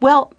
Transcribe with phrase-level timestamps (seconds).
[0.00, 0.32] Well,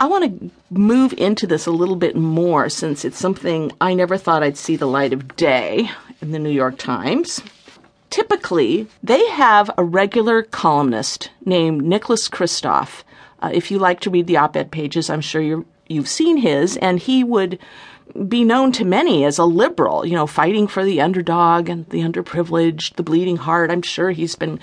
[0.00, 4.18] I want to move into this a little bit more since it's something I never
[4.18, 5.88] thought I'd see the light of day
[6.20, 7.40] in the New York Times.
[8.10, 13.04] Typically, they have a regular columnist named Nicholas Kristof.
[13.40, 16.38] Uh, if you like to read the op ed pages, I'm sure you you've seen
[16.38, 17.58] his, and he would
[18.28, 22.00] be known to many as a liberal, you know, fighting for the underdog and the
[22.00, 23.70] underprivileged, the bleeding heart.
[23.70, 24.60] I'm sure he's been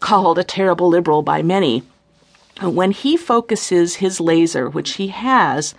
[0.00, 1.82] called a terrible liberal by many
[2.62, 5.74] Uh, when he focuses his laser, which he has,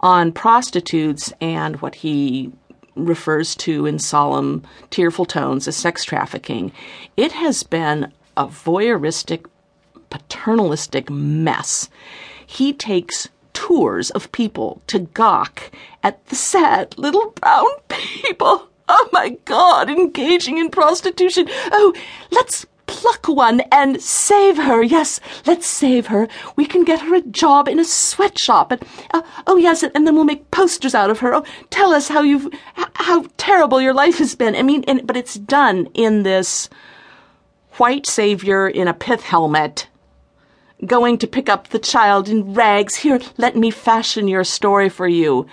[0.00, 2.52] on prostitutes and what he
[2.94, 6.72] refers to in solemn, tearful tones as sex trafficking,
[7.16, 9.46] it has been a voyeuristic,
[10.08, 11.88] paternalistic mess.
[12.46, 15.70] He takes tours of people to gawk
[16.02, 18.68] at the sad little brown people.
[18.88, 21.46] Oh my God, engaging in prostitution.
[21.70, 21.94] Oh,
[22.30, 22.66] let's
[23.00, 24.82] pluck one and save her.
[24.82, 26.28] Yes, let's save her.
[26.54, 28.72] We can get her a job in a sweatshop.
[28.72, 28.82] And
[29.14, 31.34] uh, oh yes, and then we'll make posters out of her.
[31.34, 34.54] Oh, tell us how you've how terrible your life has been.
[34.54, 36.68] I mean, and, but it's done in this
[37.78, 39.88] white savior in a pith helmet
[40.84, 42.96] going to pick up the child in rags.
[42.96, 45.46] Here, let me fashion your story for you.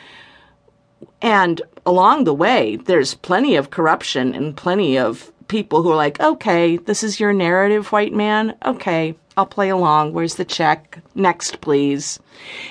[1.22, 6.20] And along the way, there's plenty of corruption and plenty of people who are like,
[6.20, 8.56] okay, this is your narrative, white man.
[8.66, 10.14] Okay, I'll play along.
[10.14, 11.00] Where's the check?
[11.16, 12.20] Next, please.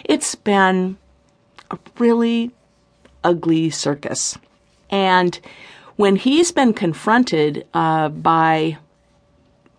[0.04, 0.96] It's been
[1.70, 2.50] a really
[3.24, 4.38] ugly circus.
[4.90, 5.38] And
[5.96, 8.78] when he's been confronted uh, by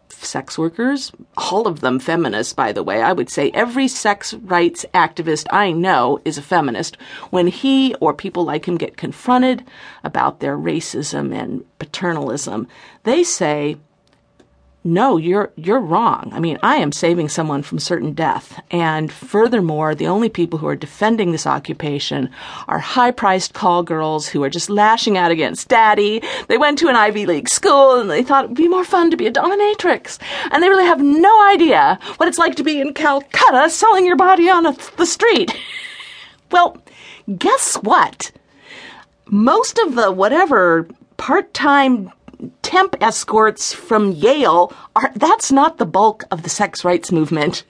[0.09, 3.01] sex workers, all of them feminists, by the way.
[3.01, 6.97] I would say every sex rights activist I know is a feminist.
[7.29, 9.63] When he or people like him get confronted
[10.03, 12.67] about their racism and paternalism,
[13.03, 13.77] they say,
[14.87, 16.29] no, you're you're wrong.
[16.31, 18.63] I mean, I am saving someone from certain death.
[18.71, 22.29] And furthermore, the only people who are defending this occupation
[22.69, 26.21] are high-priced call girls who are just lashing out against daddy.
[26.47, 29.17] They went to an Ivy League school and they thought it'd be more fun to
[29.17, 30.19] be a dominatrix.
[30.51, 34.15] And they really have no idea what it's like to be in Calcutta selling your
[34.15, 35.53] body on a, the street.
[36.51, 36.81] well,
[37.37, 38.31] guess what?
[39.25, 40.87] Most of the whatever
[41.17, 42.13] part-time
[42.67, 47.63] temp escorts from Yale are that's not the bulk of the sex rights movement.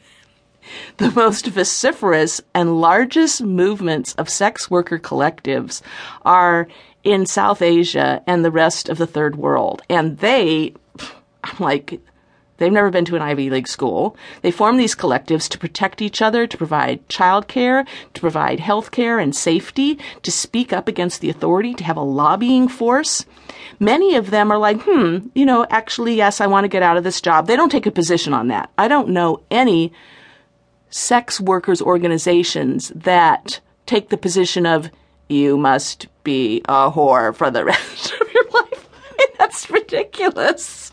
[0.98, 5.84] The most vociferous and largest movements of sex worker collectives
[6.26, 6.68] are
[7.04, 9.84] in South Asia and the rest of the third world.
[9.88, 10.74] And they,
[11.44, 12.02] I'm like,
[12.58, 14.16] They've never been to an Ivy League school.
[14.42, 19.20] They form these collectives to protect each other, to provide childcare, to provide health care
[19.20, 23.26] and safety, to speak up against the authority, to have a lobbying force.
[23.80, 26.98] Many of them are like, hmm, you know, actually, yes, I want to get out
[26.98, 27.48] of this job.
[27.48, 28.72] They don't take a position on that.
[28.78, 29.94] I don't know any
[30.90, 34.90] sex workers organizations that take the position of,
[35.30, 38.90] you must be a whore for the rest of your life.
[39.38, 40.87] That's ridiculous.